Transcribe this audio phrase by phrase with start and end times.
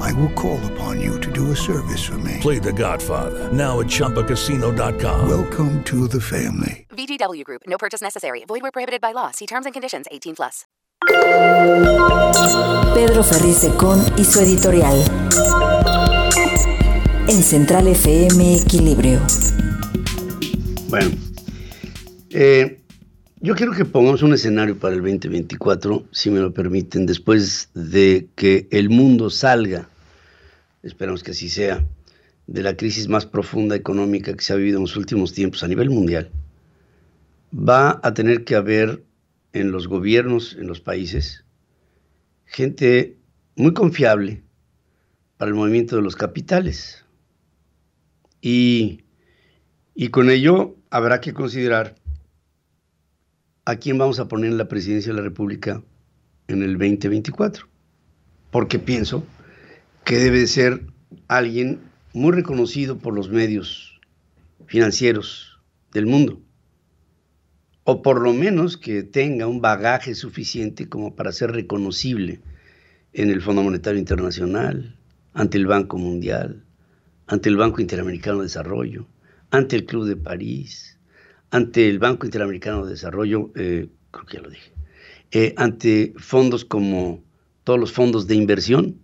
[0.00, 2.38] I will call upon you to do a service for me.
[2.40, 5.28] Play The Godfather now at ChumbaCasino.com.
[5.28, 6.86] Welcome to the family.
[6.90, 7.62] VGW Group.
[7.66, 8.44] No purchase necessary.
[8.46, 9.30] Void where prohibited by law.
[9.30, 10.06] See terms and conditions.
[10.10, 10.64] 18 plus.
[12.94, 14.96] Pedro Ferriz de Con y su editorial.
[17.28, 19.20] En Central FM Equilibrio.
[20.88, 21.10] Bueno,
[22.30, 22.80] eh,
[23.40, 28.28] yo quiero que pongamos un escenario para el 2024, si me lo permiten, después de
[28.34, 29.88] que el mundo salga,
[30.82, 31.86] esperamos que así sea,
[32.46, 35.68] de la crisis más profunda económica que se ha vivido en los últimos tiempos a
[35.68, 36.30] nivel mundial,
[37.52, 39.04] va a tener que haber
[39.52, 41.44] en los gobiernos, en los países,
[42.44, 43.16] gente
[43.56, 44.42] muy confiable
[45.36, 47.04] para el movimiento de los capitales.
[48.40, 49.04] Y,
[49.94, 51.94] y con ello habrá que considerar
[53.64, 55.82] a quién vamos a poner en la presidencia de la República
[56.48, 57.68] en el 2024.
[58.50, 59.24] Porque pienso
[60.10, 60.86] que debe ser
[61.28, 61.82] alguien
[62.14, 64.00] muy reconocido por los medios
[64.66, 65.60] financieros
[65.92, 66.42] del mundo.
[67.84, 72.40] O por lo menos que tenga un bagaje suficiente como para ser reconocible
[73.12, 74.96] en el Fondo Monetario Internacional,
[75.32, 76.64] ante el Banco Mundial,
[77.28, 79.06] ante el Banco Interamericano de Desarrollo,
[79.52, 80.98] ante el Club de París,
[81.52, 84.72] ante el Banco Interamericano de Desarrollo, eh, creo que ya lo dije,
[85.30, 87.22] eh, ante fondos como
[87.62, 88.98] todos los fondos de inversión,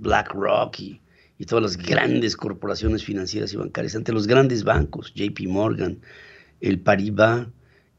[0.00, 1.00] BlackRock y,
[1.38, 5.98] y todas las grandes corporaciones financieras y bancarias, ante los grandes bancos, JP Morgan,
[6.60, 7.46] el Paribas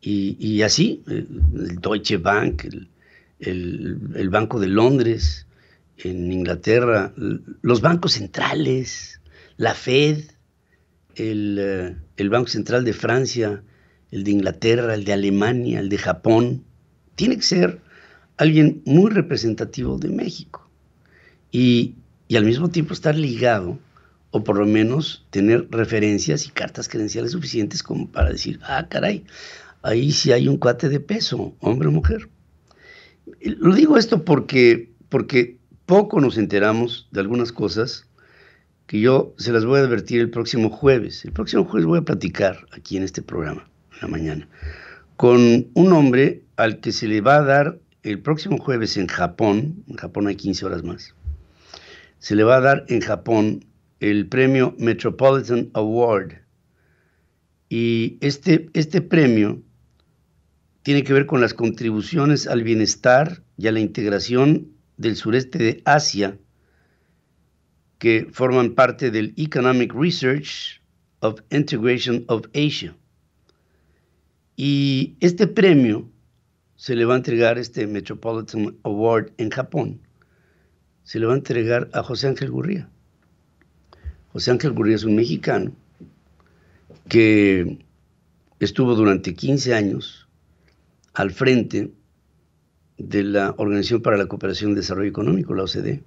[0.01, 2.89] y, y así, el, el Deutsche Bank, el,
[3.39, 5.47] el, el Banco de Londres,
[5.97, 7.13] en Inglaterra,
[7.61, 9.21] los bancos centrales,
[9.57, 10.23] la Fed,
[11.15, 13.63] el, eh, el, Banco Central de Francia,
[14.11, 16.63] el de Inglaterra, el de Alemania, el de Japón.
[17.15, 17.81] Tiene que ser
[18.37, 20.70] alguien muy representativo de México.
[21.51, 21.95] Y,
[22.35, 23.77] al mismo tiempo estar ligado,
[24.31, 29.25] o por lo menos tener referencias y cartas credenciales suficientes como para decir, ah, caray,
[29.81, 32.29] ahí sí hay un cuate de peso, hombre o mujer.
[33.41, 38.07] Lo digo esto porque, porque poco nos enteramos de algunas cosas
[38.87, 41.25] que yo se las voy a advertir el próximo jueves.
[41.25, 44.49] El próximo jueves voy a platicar aquí en este programa, en la mañana,
[45.17, 49.83] con un hombre al que se le va a dar el próximo jueves en Japón,
[49.87, 51.15] en Japón hay 15 horas más,
[52.21, 53.65] se le va a dar en Japón
[53.99, 56.33] el premio Metropolitan Award.
[57.67, 59.63] Y este, este premio
[60.83, 65.81] tiene que ver con las contribuciones al bienestar y a la integración del sureste de
[65.83, 66.37] Asia,
[67.97, 70.79] que forman parte del Economic Research
[71.21, 72.95] of Integration of Asia.
[74.55, 76.07] Y este premio
[76.75, 80.01] se le va a entregar, este Metropolitan Award en Japón,
[81.03, 82.89] se le va a entregar a José Ángel Gurría.
[84.33, 85.71] José Ángel Gurría es un mexicano
[87.07, 87.79] que
[88.59, 90.27] estuvo durante 15 años
[91.13, 91.91] al frente
[92.97, 96.03] de la Organización para la Cooperación y Desarrollo Económico, la OCDE.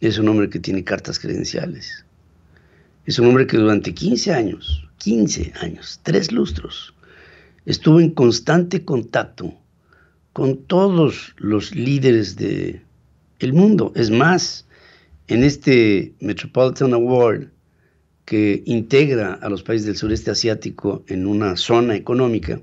[0.00, 2.04] Es un hombre que tiene cartas credenciales.
[3.06, 6.94] Es un hombre que durante 15 años, 15 años, tres lustros,
[7.64, 9.54] estuvo en constante contacto
[10.32, 12.82] con todos los líderes del
[13.38, 13.92] el mundo.
[13.94, 14.66] Es más,
[15.28, 17.48] en este Metropolitan Award
[18.24, 22.60] que integra a los países del sureste asiático en una zona económica,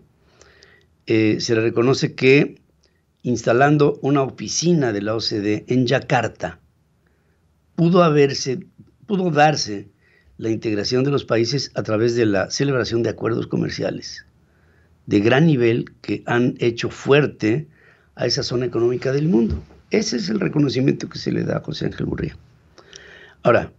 [1.05, 2.61] eh, se le reconoce que
[3.21, 6.59] instalando una oficina de la OCDE en Yakarta,
[7.75, 8.65] pudo haberse,
[9.07, 9.87] pudo darse
[10.37, 14.25] la integración de los países a través de la celebración de acuerdos comerciales
[15.05, 17.67] de gran nivel que han hecho fuerte
[18.15, 19.61] a esa zona económica del mundo.
[19.93, 22.35] Ese es el reconocimiento que se le da a José Ángel Gurría.
[23.43, 23.71] Ahora,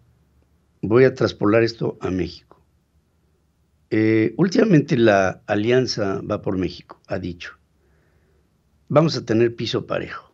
[0.80, 2.64] voy a traspolar esto a México.
[3.90, 7.58] Eh, últimamente la Alianza va por México, ha dicho.
[8.88, 10.32] Vamos a tener piso parejo,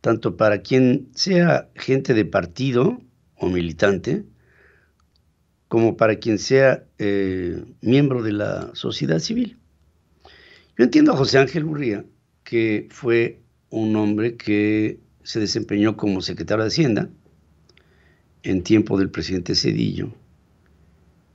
[0.00, 3.00] tanto para quien sea gente de partido
[3.36, 4.24] o militante,
[5.68, 9.56] como para quien sea eh, miembro de la sociedad civil.
[10.76, 12.04] Yo entiendo a José Ángel Urría,
[12.42, 13.40] que fue
[13.70, 17.08] un hombre que se desempeñó como secretario de Hacienda
[18.42, 20.12] en tiempo del presidente Cedillo.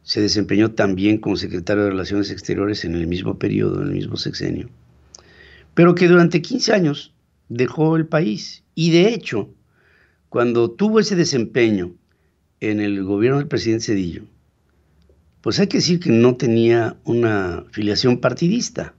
[0.03, 4.17] Se desempeñó también como secretario de Relaciones Exteriores en el mismo periodo, en el mismo
[4.17, 4.69] sexenio.
[5.73, 7.13] Pero que durante 15 años
[7.49, 8.63] dejó el país.
[8.75, 9.49] Y de hecho,
[10.29, 11.95] cuando tuvo ese desempeño
[12.59, 14.23] en el gobierno del presidente Cedillo,
[15.41, 18.95] pues hay que decir que no tenía una filiación partidista.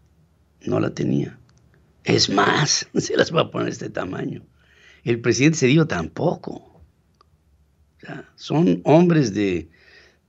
[0.65, 1.39] No la tenía.
[2.07, 4.43] Es más, se las va a poner este tamaño.
[5.05, 6.83] El presidente Cedillo tampoco.
[8.37, 9.69] son hombres de,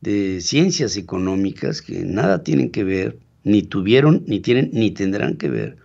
[0.02, 5.50] de ciencias económicas que nada tienen que ver, ni tuvieron, ni tienen, ni tendrán que
[5.50, 5.78] ver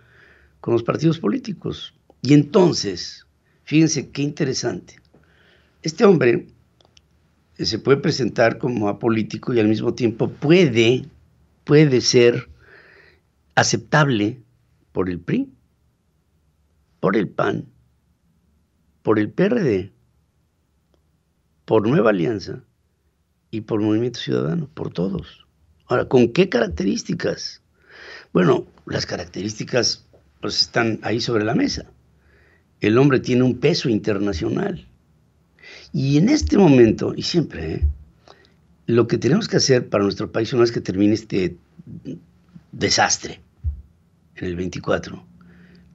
[0.60, 1.94] con los partidos políticos.
[2.22, 3.26] Y entonces,
[3.64, 4.96] fíjense qué interesante.
[5.82, 6.46] Este hombre
[7.58, 11.04] se puede presentar como apolítico y al mismo tiempo puede,
[11.64, 12.48] puede ser
[13.54, 14.40] aceptable
[14.92, 15.50] por el PRI,
[17.02, 17.66] por el PAN,
[19.02, 19.90] por el PRD,
[21.64, 22.62] por Nueva Alianza
[23.50, 25.44] y por Movimiento Ciudadano, por todos.
[25.87, 27.60] Ahora, ¿con qué características?
[28.32, 30.06] Bueno, las características
[30.40, 31.90] pues están ahí sobre la mesa.
[32.81, 34.87] El hombre tiene un peso internacional.
[35.93, 37.87] Y en este momento, y siempre, ¿eh?
[38.87, 41.56] lo que tenemos que hacer para nuestro país una vez que termine este
[42.70, 43.40] desastre
[44.37, 45.31] en el 24,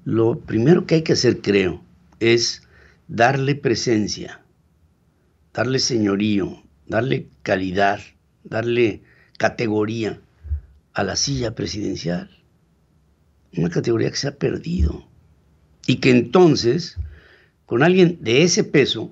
[0.08, 1.84] lo primero que hay que hacer, creo,
[2.22, 2.66] es
[3.10, 4.42] darle presencia,
[5.54, 8.00] darle señorío, darle calidad,
[8.46, 9.04] darle
[9.38, 10.22] categoría
[10.94, 12.30] a la silla presidencial.
[13.58, 15.06] Una categoría que se ha perdido.
[15.88, 16.98] Y que entonces,
[17.66, 19.12] con alguien de ese peso,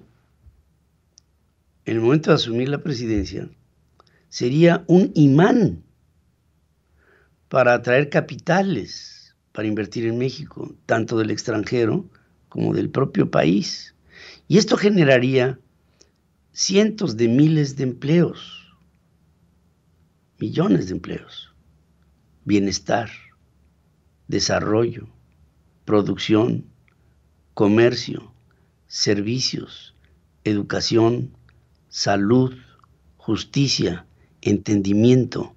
[1.83, 3.49] en el momento de asumir la presidencia,
[4.29, 5.83] sería un imán
[7.49, 9.14] para atraer capitales
[9.55, 12.05] para invertir en México, tanto del extranjero
[12.49, 13.95] como del propio país.
[14.49, 15.57] Y esto generaría
[16.51, 18.75] cientos de miles de empleos,
[20.39, 21.53] millones de empleos,
[22.43, 23.09] bienestar,
[24.27, 25.07] desarrollo,
[25.85, 26.65] producción,
[27.53, 28.33] comercio,
[28.87, 29.95] servicios,
[30.43, 31.31] educación,
[31.87, 32.53] salud,
[33.15, 34.05] justicia,
[34.41, 35.55] entendimiento,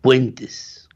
[0.00, 0.88] puentes,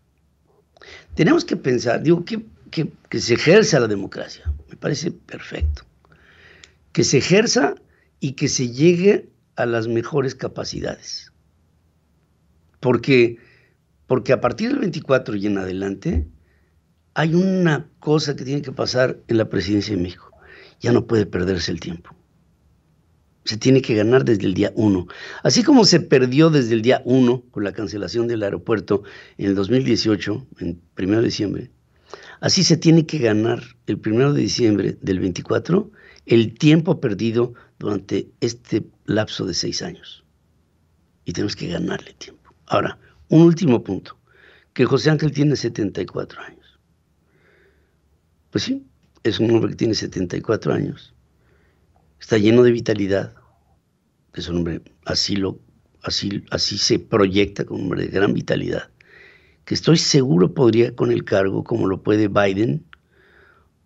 [1.15, 5.83] tenemos que pensar, digo, que, que, se ejerza la democracia, me parece perfecto.
[6.93, 7.75] Que se ejerza
[8.21, 11.33] y que se llegue a las mejores capacidades.
[12.81, 13.39] Porque,
[14.07, 16.27] porque a partir del 24 y en adelante
[17.15, 20.31] hay una cosa que tiene que pasar en la presidencia de México.
[20.81, 22.15] Ya no puede perderse el tiempo
[23.47, 25.07] se tiene que ganar desde el día 1.
[25.45, 29.05] Así como se perdió desde el día 1 con la cancelación del aeropuerto
[29.39, 31.71] en el 2018, en 1 de diciembre,
[32.41, 35.91] así se tiene que ganar el 1 de diciembre del 24
[36.27, 40.25] el tiempo perdido durante este lapso de seis años.
[41.25, 42.53] Y tenemos que ganarle tiempo.
[42.67, 42.99] Ahora,
[43.29, 44.19] un último punto,
[44.73, 46.81] que José Ángel tiene 74 años.
[48.51, 48.85] Pues sí,
[49.23, 51.15] es un hombre que tiene 74 años
[52.27, 53.36] está lleno de vitalidad.
[54.37, 55.59] Es un hombre, así, lo,
[56.03, 58.91] así, así se proyecta como un hombre de gran vitalidad,
[59.65, 62.85] que estoy seguro podría con el cargo como lo puede Biden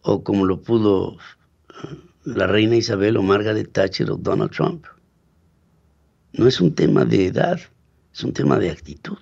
[0.02, 1.18] o como lo pudo
[1.68, 4.86] eh, la reina Isabel o Margaret Thatcher o Donald Trump.
[6.32, 7.60] No es un tema de edad,
[8.12, 9.18] es un tema de actitud.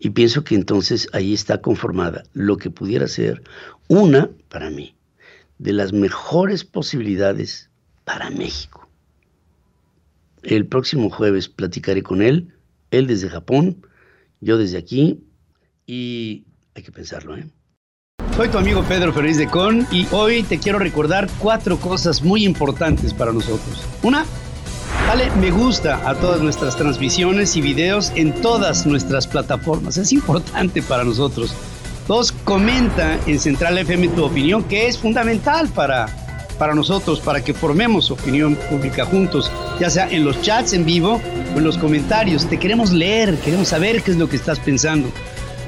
[0.00, 3.42] Y pienso que entonces ahí está conformada lo que pudiera ser
[3.86, 4.96] una, para mí,
[5.58, 7.70] de las mejores posibilidades
[8.04, 8.79] para México.
[10.42, 12.54] El próximo jueves platicaré con él,
[12.90, 13.86] él desde Japón,
[14.40, 15.24] yo desde aquí,
[15.86, 16.44] y
[16.74, 17.46] hay que pensarlo, ¿eh?
[18.36, 22.44] Soy tu amigo Pedro Ferriz de Con y hoy te quiero recordar cuatro cosas muy
[22.44, 23.84] importantes para nosotros.
[24.02, 24.24] Una,
[25.06, 29.98] dale me gusta a todas nuestras transmisiones y videos en todas nuestras plataformas.
[29.98, 31.54] Es importante para nosotros.
[32.08, 36.06] Dos, comenta en Central FM tu opinión, que es fundamental para,
[36.60, 39.50] para nosotros, para que formemos opinión pública juntos,
[39.80, 41.18] ya sea en los chats en vivo
[41.54, 42.46] o en los comentarios.
[42.50, 45.10] Te queremos leer, queremos saber qué es lo que estás pensando.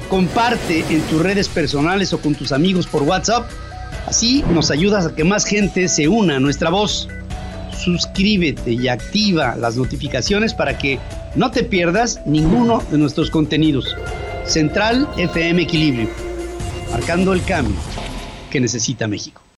[0.07, 3.49] Comparte en tus redes personales o con tus amigos por WhatsApp.
[4.05, 7.09] Así nos ayudas a que más gente se una a nuestra voz.
[7.83, 10.99] suscríbete y activa las notificaciones para que
[11.35, 13.97] no te pierdas ninguno de nuestros contenidos.
[14.45, 16.07] Central FM Equilibrio,
[16.91, 17.75] marcando el cambio
[18.51, 19.42] que necesita México.